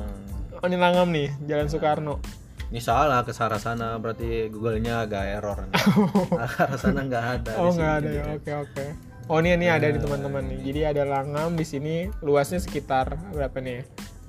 Oh, 0.61 0.65
ini 0.69 0.77
Langam 0.77 1.09
nih, 1.09 1.33
Jalan 1.49 1.73
Soekarno. 1.73 2.21
Ini 2.69 2.83
salah 2.83 3.23
ke 3.23 3.31
arah 3.33 3.57
sana 3.57 3.95
berarti 3.97 4.51
Google-nya 4.53 5.07
agak 5.09 5.25
error. 5.25 5.59
arah 6.61 6.77
sana 6.77 7.01
nggak 7.01 7.25
ada. 7.41 7.51
Oh, 7.65 7.73
nggak 7.73 7.91
ada 8.03 8.09
ya. 8.13 8.23
dia. 8.29 8.35
Oke, 8.37 8.51
oke. 8.53 9.06
Oh, 9.27 9.37
ini 9.37 9.51
ini 9.53 9.67
ada 9.67 9.83
nih 9.85 9.99
teman-teman 9.99 10.39
nih. 10.41 10.59
Jadi 10.63 10.79
ada 10.87 11.03
Langam 11.03 11.53
di 11.53 11.63
sini, 11.63 12.07
luasnya 12.21 12.57
sekitar 12.57 13.11
berapa 13.29 13.59
nih? 13.59 13.83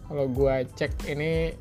Kalau 0.04 0.26
gua 0.26 0.64
cek 0.64 1.06
ini 1.06 1.54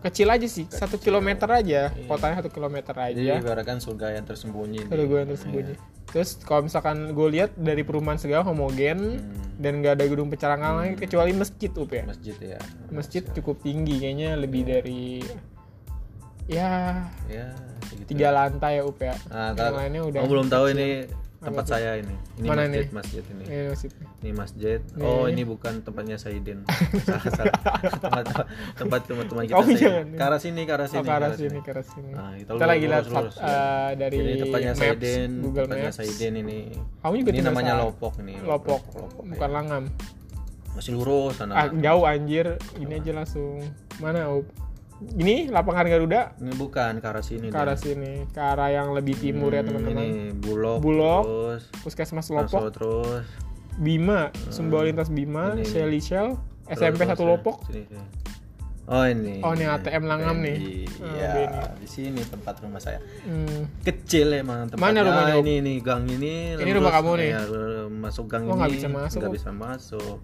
kecil 0.00 0.28
aja 0.28 0.44
sih, 0.46 0.64
satu 0.66 0.96
kilometer 0.96 1.44
aja. 1.46 1.92
Kotanya 2.04 2.40
satu 2.40 2.48
kilometer 2.48 2.92
Jadi 2.92 3.28
aja. 3.28 3.40
ibaratkan 3.40 3.76
surga 3.76 4.12
yang 4.12 4.24
tersembunyi. 4.24 4.88
Ada 4.88 5.00
gue 5.00 5.18
yang 5.18 5.26
Iya. 5.26 5.34
tersembunyi. 5.34 5.74
Terus 6.06 6.30
kalau 6.40 6.62
misalkan 6.62 6.96
gue 7.10 7.28
lihat 7.30 7.50
dari 7.54 7.82
perumahan 7.82 8.16
segala 8.16 8.40
homogen 8.42 8.98
Hmm. 9.18 9.56
dan 9.56 9.80
nggak 9.80 9.96
ada 9.96 10.04
gedung 10.06 10.28
pencerangan 10.28 10.72
lain 10.78 10.94
kecuali 10.94 11.32
masjid 11.32 11.72
up 11.72 11.90
ya. 11.90 12.04
Masjid 12.04 12.36
ya. 12.38 12.60
Masjid 12.88 13.22
cukup 13.26 13.60
tinggi 13.60 13.96
kayaknya 13.98 14.36
lebih 14.36 14.62
dari 14.62 15.24
ya 16.46 17.00
Ya, 17.26 17.56
segitu. 17.82 18.08
tiga 18.12 18.28
lantai 18.30 18.78
ya 18.78 18.82
up 18.82 18.96
ya. 18.96 19.16
Nah, 19.26 19.52
Yang 19.52 19.74
lainnya 19.74 20.02
udah 20.04 20.20
kamu 20.20 20.30
belum 20.30 20.48
tahu 20.48 20.64
ini 20.70 20.88
tempat 21.44 21.62
tuh? 21.62 21.72
saya 21.72 21.90
ini. 21.96 22.14
Ini 22.34 22.46
Mana 22.46 22.62
masjid, 22.62 22.72
nih? 22.74 22.86
masjid 22.90 23.24
ini. 23.26 23.44
Ini 23.44 23.62
masjid. 23.66 23.90
Ini 24.18 24.30
masjid. 24.32 24.80
Oh, 24.98 25.24
ini 25.26 25.42
bukan 25.42 25.74
tempatnya 25.80 26.16
Saidin. 26.16 26.58
salah, 27.00 27.28
salah. 27.30 27.54
Tempat 27.94 28.24
tempat 28.74 29.00
teman-teman 29.04 29.42
kita 29.44 29.54
Kamu 29.54 29.64
Saidin. 29.66 29.80
jangan. 29.80 30.06
Ke 30.10 30.22
arah 30.22 30.40
sini, 30.40 30.60
ke 30.60 30.72
arah 30.72 30.82
Oh, 30.82 30.90
sini. 30.90 31.04
ke 31.04 31.12
arah 31.12 31.30
sini, 31.32 31.58
ke 31.60 31.70
arah 31.70 31.84
sini. 31.86 32.10
Nah, 32.10 32.30
kita 32.34 32.50
Kita 32.50 32.64
lagi 32.66 32.84
lihat 32.86 33.04
lurus, 33.06 33.36
eh, 33.36 33.90
dari 33.94 34.16
Jadi 34.16 34.32
tempatnya 34.40 34.70
Maps, 34.70 34.80
Saidin, 34.80 35.30
Google 35.38 35.64
tempatnya 35.64 35.84
Maps. 35.86 35.98
Saidin 36.00 36.34
ini. 36.36 36.58
Kamu 36.98 37.14
juga 37.16 37.30
Ini 37.30 37.40
namanya 37.42 37.72
sa- 37.72 37.82
Lopok 37.82 38.14
ini. 38.18 38.34
Lopok, 38.38 38.82
Lopok. 38.94 39.22
bukan 39.26 39.50
Langam. 39.50 39.84
Masih 40.72 40.90
lurus 40.92 41.38
sana. 41.38 41.52
Ah, 41.54 41.68
jauh 41.70 42.02
anjir. 42.02 42.46
Ini 42.74 42.98
aja 42.98 43.12
langsung. 43.14 43.62
Mana 43.96 44.26
up? 44.26 44.42
Ini 44.96 45.50
lapangan 45.50 45.84
Garuda 45.84 46.38
Ini 46.38 46.52
bukan 46.54 46.92
ke 46.96 47.06
arah 47.06 47.20
sini. 47.20 47.46
ke 47.48 47.56
arah 47.56 47.74
sini, 47.74 48.24
ke 48.26 48.38
arah 48.38 48.70
yang 48.70 48.90
lebih 48.90 49.14
timur 49.14 49.50
ya 49.50 49.60
Hmm, 49.60 49.74
teman-teman. 49.74 50.00
Ini 50.00 50.10
Bulog, 50.34 50.78
Bulog, 50.80 51.22
terus 51.24 51.62
Puskesmas 51.82 52.28
Lopok, 52.28 52.70
terus 52.70 53.26
Bima, 53.74 54.30
Sumbawa 54.48 54.86
Lintas 54.86 55.10
Bima, 55.10 55.52
Ini. 55.52 55.66
Shelly 55.66 55.98
Shell, 55.98 56.38
terus, 56.64 56.78
SMP 56.78 57.02
terus, 57.02 57.10
1 57.10 57.20
ya. 57.20 57.26
Lopok. 57.28 57.56
Sini, 57.66 57.82
sini. 57.84 58.06
Oh 58.84 59.00
ini. 59.02 59.40
Oh, 59.40 59.50
ini 59.50 59.64
ATM 59.64 60.04
Langam 60.04 60.36
nih. 60.38 60.84
Ah, 61.00 61.08
Iya, 61.10 61.28
BNI. 61.32 61.80
di 61.80 61.88
sini 61.88 62.20
tempat 62.20 62.60
rumah 62.60 62.76
saya. 62.78 63.00
Hmm. 63.24 63.64
Kecil 63.80 64.28
emang 64.36 64.68
tempatnya. 64.68 64.84
Mana 64.84 64.98
rumahnya, 65.02 65.34
Om? 65.34 65.42
Ini 65.42 65.52
ini 65.58 65.72
gang 65.80 66.04
ini. 66.04 66.52
Ini 66.54 66.70
rumah 66.70 66.92
kamu 66.92 67.10
nih? 67.16 67.28
Ya, 67.32 67.42
masuk 67.90 68.28
gang 68.28 68.44
Oh, 68.44 68.52
ini. 68.52 68.60
nggak 68.60 68.72
bisa 68.76 68.88
masuk, 68.88 69.18
nggak 69.18 69.34
bisa 69.34 69.50
masuk. 69.50 70.16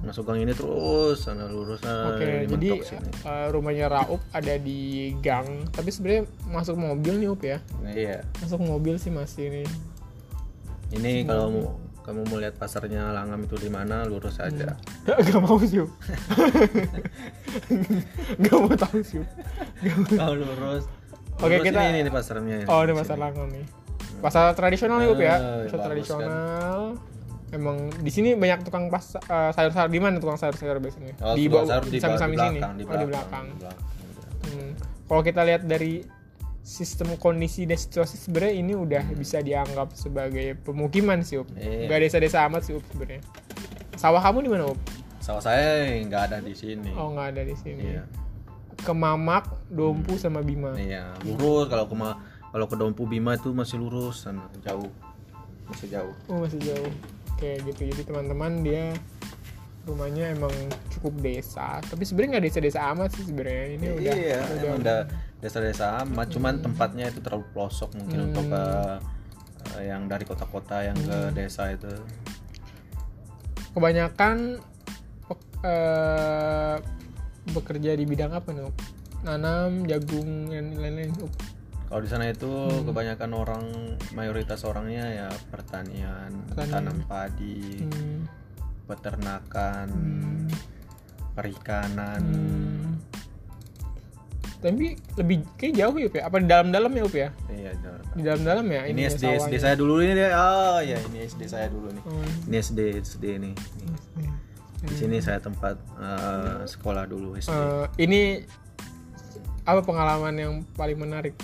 Masuk 0.00 0.24
gang 0.24 0.40
ini 0.40 0.50
terus 0.50 1.20
sana 1.20 1.44
lurus 1.44 1.80
sana. 1.80 2.08
Oke, 2.10 2.24
ini 2.24 2.48
jadi 2.48 2.68
sini. 2.80 3.08
eh, 3.22 3.46
rumahnya 3.50 3.86
Raup 3.86 4.24
ada 4.30 4.54
di 4.56 4.80
gang, 5.18 5.68
tapi 5.68 5.90
sebenarnya 5.90 6.24
masuk 6.46 6.74
mobil 6.74 7.14
nih 7.16 7.28
Up 7.28 7.40
ya. 7.40 7.58
Nah, 7.78 7.92
iya. 7.92 8.24
Masuk 8.40 8.56
mobil 8.58 8.96
sih 8.96 9.12
masih 9.12 9.52
nih. 9.52 9.68
Ini 10.92 11.12
kalau 11.24 11.46
mau 11.50 11.66
kamu 12.00 12.22
mau 12.24 12.38
lihat 12.38 12.54
pasarnya 12.54 13.10
Langam 13.10 13.42
itu 13.42 13.58
di 13.58 13.66
mana 13.66 14.06
lurus 14.06 14.38
aja. 14.38 14.78
Gak 15.26 15.40
mau 15.40 15.58
sih. 15.58 15.82
Up. 15.84 15.90
Gak 18.38 18.54
mau 18.54 18.70
tahu 18.72 18.98
sih. 19.02 19.20
Up. 19.20 20.06
Kalau 20.08 20.34
lurus. 20.36 20.84
Oke, 21.36 21.52
lurus 21.52 21.66
kita- 21.66 21.84
ini, 21.84 21.98
ini 22.00 22.10
pasarnya. 22.10 22.64
Oh, 22.64 22.80
ini 22.80 22.92
pasar. 22.94 23.16
Langam 23.18 23.50
nih. 23.50 23.66
Pasar 24.16 24.54
tradisional 24.54 25.02
nih 25.02 25.08
Up 25.10 25.20
ya. 25.20 25.34
Eh, 25.36 25.36
Pasar 25.66 25.68
bagus 25.68 25.84
tradisional. 25.84 26.80
Emang 27.56 27.88
di 27.96 28.12
sini 28.12 28.36
banyak 28.36 28.68
tukang 28.68 28.92
pas 28.92 29.16
eh, 29.16 29.50
sayur-sayur 29.56 29.88
di 29.88 29.96
mana 29.96 30.20
tukang 30.20 30.36
sayur-sayur 30.36 30.76
biasanya? 30.76 31.16
Oh, 31.24 31.32
di 31.32 31.48
bawah 31.48 31.80
di, 31.80 31.96
di 31.96 31.98
samping 31.98 32.36
di 32.36 32.36
sini. 32.36 32.60
belakang, 32.60 32.72
di 32.76 32.82
Oh, 32.84 32.88
belakang, 32.92 33.00
di 33.00 33.08
belakang. 33.08 33.44
di 33.48 33.56
belakang. 33.56 33.80
Hmm. 34.46 34.70
Kalau 35.08 35.22
kita 35.24 35.40
lihat 35.42 35.62
dari 35.64 36.04
sistem 36.60 37.14
kondisi 37.16 37.62
dan 37.62 37.78
situasi 37.78 38.18
sebenarnya 38.18 38.54
ini 38.58 38.74
udah 38.74 39.04
bisa 39.14 39.38
dianggap 39.38 39.94
sebagai 39.94 40.58
pemukiman 40.60 41.22
sih 41.22 41.38
Up. 41.38 41.46
Iya. 41.54 41.86
Gak 41.86 41.98
desa-desa 42.02 42.44
amat 42.50 42.66
sih 42.66 42.74
Up 42.74 42.84
sebenarnya. 42.90 43.22
Sawah 43.96 44.20
kamu 44.20 44.38
di 44.44 44.50
mana 44.50 44.64
Up? 44.74 44.78
Sawah 45.22 45.40
saya 45.40 45.94
nggak 46.02 46.22
ada 46.28 46.38
di 46.42 46.52
sini. 46.52 46.90
Oh 46.92 47.14
nggak 47.14 47.38
ada 47.38 47.42
di 47.46 47.54
sini. 47.54 47.94
Iya. 47.96 48.04
Ke 48.76 48.92
Mamak, 48.92 49.46
Dompu 49.70 50.18
sama 50.20 50.42
Bima. 50.42 50.74
Iya, 50.76 51.14
lurus 51.24 51.70
kalau 51.70 51.86
ke 51.88 51.94
Ma- 51.96 52.18
kalau 52.50 52.66
ke 52.66 52.76
Dompu 52.76 53.06
Bima 53.06 53.34
itu 53.34 53.54
masih 53.54 53.78
lurus 53.80 54.26
sana 54.26 54.44
jauh. 54.60 54.90
Masih 55.70 55.86
jauh. 55.90 56.14
Oh 56.26 56.42
masih 56.42 56.58
jauh. 56.62 56.92
Kayak 57.36 57.58
gitu. 57.72 57.82
Jadi 57.92 58.02
teman-teman 58.08 58.64
dia 58.64 58.92
rumahnya 59.86 60.34
emang 60.34 60.50
cukup 60.90 61.14
desa. 61.22 61.78
Tapi 61.78 62.02
sebenarnya 62.02 62.30
nggak 62.36 62.44
desa-desa 62.50 62.80
amat 62.90 63.08
sih 63.14 63.24
sebenarnya. 63.30 63.64
Ini 63.78 63.86
udah 63.94 64.14
iya, 64.18 64.40
udah 64.42 64.72
udah 64.82 64.98
desa-desa 65.38 66.02
amat, 66.02 66.26
cuman 66.34 66.58
tempatnya 66.58 67.06
itu 67.12 67.22
terlalu 67.22 67.46
pelosok 67.54 67.94
mungkin 67.94 68.18
Hmm. 68.18 68.28
untuk 68.34 68.46
ke 68.50 68.64
eh, 69.78 69.82
yang 69.86 70.08
dari 70.10 70.24
kota-kota 70.26 70.82
yang 70.82 70.98
ke 70.98 71.18
desa 71.36 71.70
itu. 71.70 71.90
kebanyakan 73.76 74.56
eh, 75.60 76.76
bekerja 77.52 77.92
di 77.92 78.04
bidang 78.08 78.32
apa 78.32 78.48
nih? 78.56 78.72
Nanam, 79.20 79.84
jagung 79.84 80.48
dan 80.48 80.80
lain-lain. 80.80 81.12
Kalau 81.86 82.00
di 82.00 82.08
sana 82.08 82.26
itu 82.26 82.50
Hmm. 82.50 82.82
kebanyakan 82.84 83.30
orang 83.32 83.64
mayoritas 84.10 84.62
orangnya 84.62 85.06
ya 85.06 85.28
pertanian, 85.48 86.34
Pertanian. 86.46 86.72
tanam 86.72 86.98
padi, 87.04 87.78
Hmm. 87.80 88.26
peternakan, 88.84 89.88
Hmm. 89.88 90.46
perikanan. 91.32 92.22
Hmm. 92.22 92.84
tapi 94.56 94.96
lebih 95.14 95.44
kayak 95.54 95.74
jauh 95.76 95.94
ya 95.94 96.08
ya 96.08 96.22
apa 96.26 96.36
di 96.40 96.48
dalam-dalam 96.48 96.90
ya 96.90 97.02
Up 97.04 97.14
ya 97.14 97.28
iya 97.46 97.70
di 98.16 98.22
dalam-dalam 98.24 98.66
ya 98.66 98.82
ini 98.88 99.00
ya, 99.00 99.08
SD 99.08 99.22
sawahnya. 99.22 99.44
SD 99.44 99.54
saya 99.60 99.74
dulu 99.76 99.94
ini 100.00 100.12
deh 100.16 100.32
oh 100.32 100.78
ya 100.80 100.98
ini 101.04 101.18
SD 101.22 101.42
saya 101.44 101.66
dulu 101.68 101.86
nih 101.88 102.02
Oh, 102.02 102.24
ini 102.42 102.56
SD 102.56 102.80
SD 102.98 103.24
nih 103.36 103.54
Nih. 103.54 104.32
di 104.82 104.94
sini 104.96 105.16
saya 105.20 105.38
tempat 105.38 105.76
eh, 105.94 106.66
sekolah 106.66 107.04
dulu 107.04 107.36
SD 107.36 107.52
Eh, 107.52 107.84
ini 108.00 108.20
apa 109.62 109.80
pengalaman 109.82 110.34
yang 110.34 110.54
paling 110.72 110.98
menarik 110.98 111.36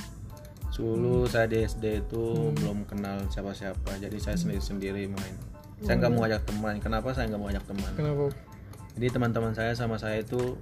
dulu 0.73 1.25
saya 1.27 1.45
di 1.45 1.61
SD 1.61 1.85
itu 2.03 2.25
belum 2.57 2.85
kenal 2.85 3.29
siapa-siapa 3.29 4.01
jadi 4.01 4.17
saya 4.17 4.37
sendiri-sendiri 4.37 5.05
main 5.07 5.35
saya 5.83 5.99
nggak 5.99 6.13
mau 6.13 6.25
ajak 6.25 6.43
teman 6.45 6.79
kenapa 6.79 7.13
saya 7.13 7.29
nggak 7.29 7.41
mau 7.41 7.51
ajak 7.51 7.65
teman 7.67 7.93
kenapa 7.93 8.25
jadi 8.95 9.07
teman-teman 9.11 9.53
saya 9.53 9.73
sama 9.73 9.97
saya 9.97 10.21
itu 10.21 10.57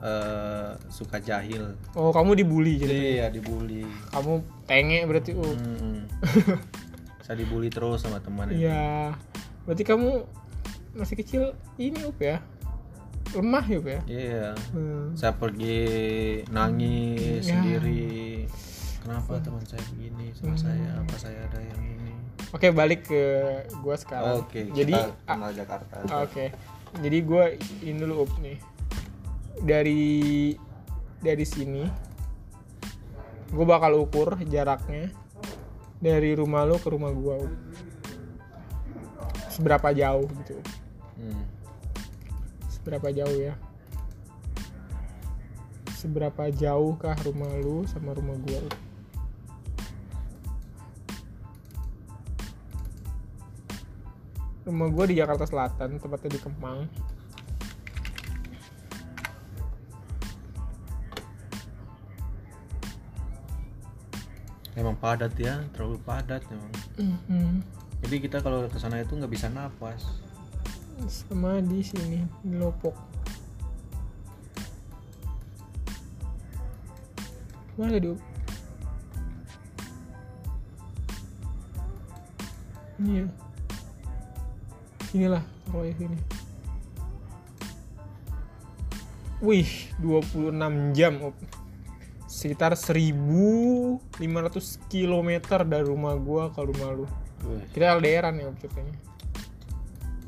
eh, 0.00 0.70
suka 0.88 1.16
jahil 1.18 1.72
oh 1.94 2.10
kamu 2.10 2.36
dibully 2.36 2.76
jadi 2.76 2.94
iya 3.14 3.26
dibully 3.28 3.88
kamu 4.10 4.42
tenge 4.66 4.98
berarti 5.06 5.30
Up. 5.32 5.56
Hmm. 5.56 6.04
saya 7.24 7.40
dibully 7.40 7.72
terus 7.72 8.04
sama 8.04 8.20
teman 8.20 8.52
itu. 8.52 8.68
Iya. 8.68 9.16
Berarti 9.64 9.80
kamu 9.80 10.28
masih 10.92 11.16
kecil 11.16 11.42
ini 11.80 12.04
up 12.04 12.20
ya? 12.20 12.36
Lemah 13.32 13.64
ya 13.64 13.78
Up, 13.80 13.86
ya? 13.88 14.00
iya 14.04 14.46
Hmm. 14.70 15.16
saya 15.16 15.32
pergi 15.32 15.80
nangis 16.52 17.48
Ya. 17.48 17.56
sendiri 17.56 18.12
kenapa 19.04 19.36
teman 19.44 19.64
saya 19.68 19.84
begini 19.92 20.32
sama 20.32 20.56
saya 20.56 20.88
apa 20.96 21.14
saya 21.20 21.38
ada 21.44 21.60
yang 21.60 21.82
ini 21.84 22.14
Oke, 22.54 22.70
balik 22.70 23.10
ke 23.10 23.22
gua 23.82 23.98
sekarang. 23.98 24.46
oke 24.46 24.70
Jadi 24.70 24.94
kita 24.94 25.10
ah, 25.26 25.34
kenal 25.34 25.50
Jakarta 25.50 25.94
oke. 26.22 26.44
Jadi 27.02 27.18
gua 27.26 27.50
ini 27.82 27.98
dulu 27.98 28.14
up 28.22 28.32
nih. 28.38 28.58
Dari 29.58 30.04
dari 31.18 31.46
sini 31.46 31.82
gue 33.54 33.66
bakal 33.66 33.94
ukur 34.02 34.38
jaraknya 34.46 35.14
dari 35.98 36.34
rumah 36.34 36.62
lu 36.62 36.78
ke 36.78 36.90
rumah 36.90 37.10
gua 37.10 37.42
Up. 37.42 37.52
Seberapa 39.50 39.90
jauh 39.90 40.26
gitu. 40.42 40.58
Hmm. 41.18 41.42
Seberapa 42.70 43.10
jauh 43.10 43.34
ya? 43.34 43.54
Seberapa 45.94 46.54
jauh 46.54 46.94
kah 47.02 47.18
rumah 47.26 47.50
lu 47.58 47.82
sama 47.90 48.14
rumah 48.14 48.38
gua? 48.42 48.62
Rumah 54.64 54.88
gua 54.88 55.04
di 55.04 55.14
Jakarta 55.20 55.44
Selatan, 55.44 56.00
tepatnya 56.00 56.30
di 56.34 56.40
Kemang. 56.40 56.88
emang 64.74 64.98
padat 64.98 65.32
ya 65.38 65.62
terlalu 65.70 65.98
padat 66.02 66.42
emang 66.50 66.72
Mhm. 66.98 67.62
jadi 68.02 68.16
kita 68.26 68.36
kalau 68.42 68.66
ke 68.66 68.78
sana 68.78 69.00
itu 69.00 69.14
nggak 69.14 69.30
bisa 69.30 69.46
napas 69.50 70.02
Sama 71.10 71.58
di 71.58 71.82
sini, 71.82 72.22
di 72.46 72.54
Lopok. 72.54 72.94
Mana 77.74 77.98
dia? 77.98 78.14
Ini 83.02 83.26
ya. 83.26 83.43
Inilah 85.14 85.42
pokoknya 85.70 85.94
sini. 85.94 86.18
Wih, 89.44 89.70
26 90.00 90.96
jam, 90.96 91.14
Op. 91.20 91.36
Sekitar 92.26 92.74
1500 92.74 94.00
km 94.90 95.30
dari 95.68 95.84
rumah 95.86 96.16
gua 96.18 96.50
ke 96.50 96.60
rumah 96.64 96.90
lu. 96.90 97.06
Wih, 97.44 97.62
Kita 97.70 97.94
LDR 97.94 98.32
nih, 98.34 98.48
Op, 98.48 98.56
ceritanya. 98.58 98.94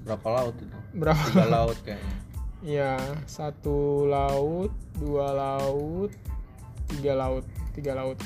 berapa 0.07 0.23
laut 0.31 0.55
itu 0.63 0.71
Berapa? 0.95 1.19
tiga 1.19 1.47
laut 1.51 1.79
kayaknya 1.83 2.15
Ya, 2.79 2.95
satu 3.27 4.07
laut, 4.07 4.71
dua 4.95 5.35
laut, 5.35 6.15
tiga 6.87 7.19
laut, 7.19 7.43
tiga 7.75 7.99
laut, 7.99 8.19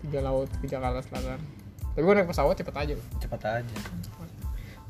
tiga 0.00 0.20
laut 0.24 0.48
di 0.64 0.66
Jakarta 0.68 1.04
Selatan. 1.04 1.40
Tapi 1.92 2.00
gue 2.00 2.14
naik 2.16 2.28
pesawat 2.32 2.56
cepet 2.56 2.72
aja. 2.72 2.94
cepat 3.20 3.40
aja 3.60 3.76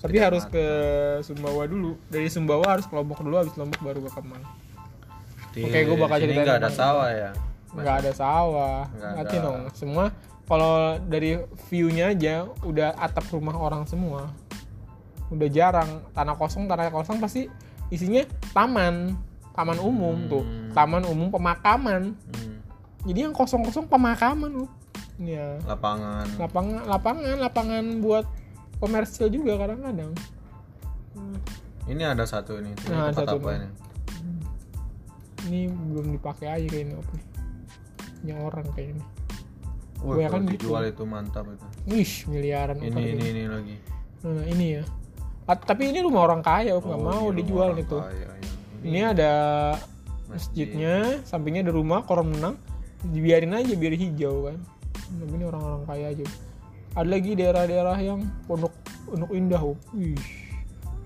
Tapi 0.00 0.16
harus 0.16 0.44
ke 0.48 0.64
Sumbawa 1.20 1.68
dulu. 1.68 2.00
Dari 2.08 2.28
Sumbawa 2.32 2.76
harus 2.78 2.88
ke 2.88 2.94
Lombok 2.96 3.20
dulu, 3.20 3.36
habis 3.36 3.52
Lombok 3.56 3.80
baru 3.84 4.00
ke 4.08 4.10
Kemang. 4.16 4.44
Di 5.52 5.60
Oke, 5.66 5.78
gua 5.84 5.96
bakal 6.08 6.16
sini 6.22 6.24
ceritain 6.30 6.46
nggak 6.46 6.58
ada 6.62 6.70
sawah 6.70 7.08
ya 7.10 7.30
Nggak 7.70 7.96
ada 8.02 8.12
sawah, 8.14 8.80
ada. 8.98 9.36
dong. 9.42 9.60
Semua 9.74 10.04
kalau 10.46 10.98
dari 11.06 11.38
view-nya 11.70 12.10
aja 12.10 12.46
udah 12.66 12.98
atap 12.98 13.26
rumah 13.30 13.54
orang 13.54 13.86
semua. 13.86 14.30
Udah 15.30 15.46
jarang 15.46 16.02
tanah 16.10 16.34
kosong, 16.34 16.66
tanah 16.66 16.90
kosong 16.90 17.22
pasti 17.22 17.46
isinya 17.90 18.26
taman, 18.50 19.14
taman 19.54 19.78
umum 19.78 20.16
tuh, 20.26 20.42
Hmm. 20.42 20.70
taman 20.74 21.02
umum 21.06 21.30
pemakaman. 21.30 22.14
Hmm, 22.18 22.58
jadi 23.06 23.30
yang 23.30 23.34
kosong-kosong 23.34 23.86
pemakaman 23.86 24.64
loh 24.64 24.70
ya 25.20 25.60
lapangan 25.68 26.24
lapangan 26.40 26.80
lapangan 26.88 27.36
lapangan 27.44 27.84
buat 28.00 28.24
komersil 28.80 29.28
juga 29.28 29.60
kadang-kadang. 29.60 30.10
Ini 31.84 32.02
ada 32.06 32.22
satu 32.24 32.58
ini 32.58 32.70
ini 32.72 32.86
Nah, 32.88 33.10
tempat 33.10 33.26
satu 33.26 33.36
apa 33.38 33.50
ini. 33.56 33.68
ini? 35.48 35.60
Belum 35.68 36.06
dipakai 36.14 36.46
aja 36.48 36.66
kayaknya 36.66 36.96
apa 36.96 37.14
yang 38.22 38.38
orang 38.44 38.66
kayaknya. 38.72 39.04
Wah, 40.00 40.16
Gua 40.16 40.28
kan 40.32 40.42
gitu. 40.48 40.52
dijual 40.70 40.82
itu 40.88 41.02
mantap 41.04 41.44
itu. 41.44 41.66
Wih 41.88 42.12
miliaran 42.30 42.78
ini 42.80 42.88
over 42.88 43.00
ini 43.04 43.24
ini 43.28 43.42
lagi. 43.46 43.76
Nah 44.24 44.44
ini 44.48 44.66
ya. 44.80 44.82
Ah, 45.44 45.56
tapi 45.58 45.90
ini 45.90 45.98
rumah 46.00 46.24
orang 46.24 46.40
kaya 46.40 46.78
nggak 46.78 47.00
Oh, 47.00 47.04
mau 47.04 47.24
ini 47.28 47.36
dijual 47.42 47.74
itu. 47.74 47.98
kaya, 47.98 48.28
ya. 48.32 48.52
ini 48.86 49.00
ada 49.02 49.32
masjidnya 50.30 51.20
sampingnya 51.26 51.66
ada 51.66 51.74
rumah 51.74 52.06
kolam 52.06 52.30
renang. 52.32 52.56
Dibiarin 53.00 53.56
aja 53.56 53.72
biar 53.74 53.96
hijau 53.96 54.46
kan. 54.46 54.56
Tapi 55.10 55.32
ini 55.34 55.44
orang-orang 55.44 55.82
kaya 55.88 56.06
aja 56.14 56.24
ada 56.98 57.09
lagi 57.09 57.38
daerah-daerah 57.38 57.98
yang 58.03 58.26
pondok 58.50 58.74
pondok 59.07 59.31
indah 59.31 59.62
Op. 59.62 59.79
wih 59.94 60.18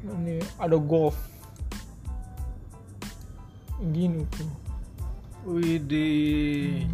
ini 0.04 0.40
ada 0.60 0.76
golf 0.80 1.16
gini 3.92 4.24
tuh 4.32 4.64
Widih. 5.44 6.88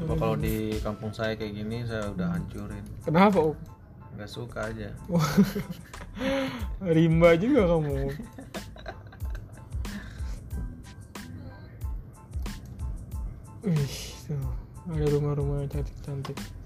Coba 0.00 0.16
kalau 0.16 0.36
di 0.40 0.80
kampung 0.80 1.12
saya 1.12 1.36
kayak 1.36 1.60
gini 1.60 1.84
saya 1.84 2.08
udah 2.08 2.32
hancurin. 2.32 2.80
kenapa 3.04 3.52
Op? 3.52 3.58
Nggak 4.16 4.30
suka 4.32 4.72
aja. 4.72 4.88
rimba 6.96 7.36
juga 7.36 7.68
kamu 7.68 8.16
Wih, 13.62 13.94
tuh 14.26 14.42
ada 14.90 15.04
rumah-rumah 15.06 15.68
cantik-cantik. 15.70 16.61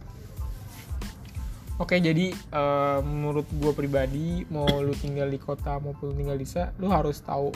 Oke, 1.76 2.00
jadi 2.00 2.32
eh, 2.32 2.98
menurut 3.04 3.44
gue 3.52 3.72
pribadi, 3.76 4.48
mau 4.48 4.64
lu 4.80 4.96
tinggal 4.96 5.28
di 5.28 5.36
kota 5.36 5.76
maupun 5.76 6.16
tinggal 6.16 6.40
di 6.40 6.48
desa, 6.48 6.72
lu 6.80 6.88
harus 6.88 7.20
tahu 7.20 7.52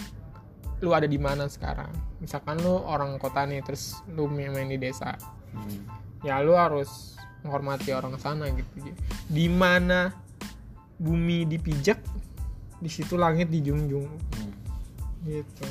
lu 0.80 0.92
ada 0.92 1.08
di 1.08 1.16
mana 1.16 1.48
sekarang. 1.48 1.92
Misalkan 2.20 2.60
lu 2.60 2.80
orang 2.84 3.16
kota 3.16 3.44
nih, 3.48 3.64
terus 3.64 4.00
lu 4.12 4.28
main 4.28 4.68
di 4.68 4.80
desa, 4.80 5.16
Hmm. 5.50 5.82
ya 6.22 6.38
lu 6.44 6.54
harus 6.54 7.16
menghormati 7.42 7.90
orang 7.90 8.14
sana 8.20 8.46
gitu. 8.52 8.92
Di 9.26 9.48
mana 9.48 10.14
bumi 11.00 11.48
dipijak, 11.48 11.98
di 12.80 12.88
situ 12.92 13.16
langit 13.16 13.48
dijunjung 13.52 14.08
Hmm. 14.08 14.52
gitu 15.24 15.68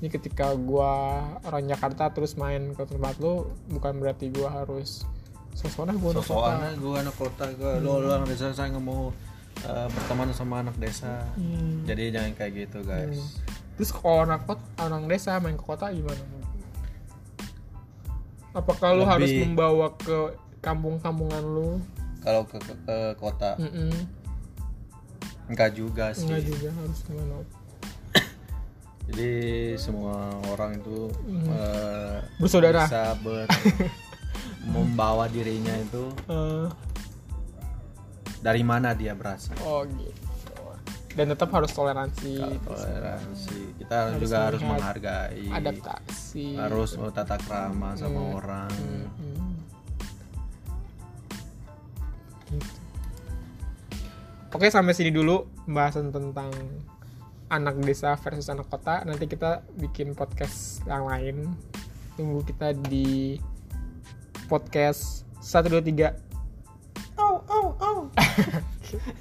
ini 0.00 0.08
ketika 0.08 0.56
gua 0.56 1.20
orang 1.44 1.68
Jakarta 1.68 2.08
terus 2.08 2.32
main 2.40 2.72
ke 2.72 2.82
tempat 2.88 3.20
lu 3.20 3.52
bukan 3.68 4.00
berarti 4.00 4.32
gua 4.32 4.64
harus 4.64 5.04
sosona 5.52 5.92
gua 5.92 6.10
anak 6.12 6.24
aja 6.24 6.72
gue 6.74 6.94
anak 6.96 7.14
kota 7.14 7.44
gue 7.50 7.72
lo 7.80 8.00
lo 8.00 8.10
anak 8.14 8.28
desa 8.28 8.50
saya 8.50 8.70
nggak 8.70 8.82
mau 8.82 9.10
eh, 9.60 9.86
berteman 9.88 10.32
sama 10.32 10.60
anak 10.60 10.76
desa. 10.76 11.20
Hmm. 11.34 11.84
Jadi 11.84 12.10
jangan 12.10 12.32
kayak 12.32 12.52
gitu 12.58 12.80
guys. 12.82 13.20
terus 13.76 13.90
kalau 13.90 14.22
anak 14.22 14.44
kota 14.44 14.60
orang 14.78 15.04
desa 15.04 15.36
main 15.36 15.54
ke 15.54 15.62
kota 15.62 15.88
gimana 15.88 16.20
apakah 18.52 18.92
lu 18.92 19.00
Lebih- 19.00 19.10
harus 19.10 19.30
membawa 19.38 19.86
ke 19.96 20.18
kampung-kampungan 20.60 21.40
lu 21.40 21.70
Kalau 22.20 22.44
ke, 22.44 22.60
ke, 22.60 22.74
ke 22.84 22.96
kota 23.16 23.56
Mm-mm. 23.56 23.88
enggak 25.48 25.72
juga 25.72 26.12
sih. 26.12 26.28
enggak 26.28 26.44
juga 26.44 26.68
harus 26.70 26.98
gimana 27.02 27.36
Jadi 29.08 29.30
semua 29.74 30.14
orang 30.46 30.76
itu 30.76 31.10
eh, 31.48 32.16
Bersaudara. 32.38 32.84
bisa 32.86 33.16
ber 33.18 33.48
membawa 34.66 35.24
dirinya 35.26 35.72
itu 35.72 36.04
Eh, 36.26 36.66
dari 38.40 38.60
mana 38.60 38.92
dia 38.92 39.12
berasal. 39.12 39.56
oh 39.62 39.84
gitu 39.86 40.28
dan 41.10 41.26
tetap 41.26 41.50
harus 41.50 41.74
toleransi 41.74 42.38
toleransi 42.62 43.58
kita 43.82 44.14
Harus 44.14 44.20
juga 44.22 44.36
harus 44.46 44.62
menghargai 44.62 45.46
adaptasi 45.50 46.54
harus 46.54 46.94
tata 47.10 47.34
krama 47.36 47.98
sama 47.98 48.14
Hmm. 48.20 48.36
orang 48.38 48.70
Hmm. 49.18 49.50
Gitu. 52.46 52.78
Oke 54.50 54.66
sampai 54.66 54.94
sini 54.94 55.10
dulu 55.10 55.46
pembahasan 55.62 56.10
tentang 56.10 56.50
anak 57.48 57.78
desa 57.82 58.18
versus 58.18 58.50
anak 58.50 58.66
kota. 58.66 59.06
Nanti 59.06 59.30
kita 59.30 59.62
bikin 59.78 60.14
podcast 60.14 60.82
yang 60.86 61.06
lain. 61.06 61.54
Tunggu 62.18 62.42
kita 62.42 62.74
di 62.74 63.38
podcast 64.50 65.22
1 65.38 65.70
2 65.70 65.80
3. 65.94 66.10
Oh 67.18 67.38
oh 67.46 67.76
oh. 67.78 68.10